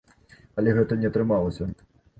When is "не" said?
1.05-1.15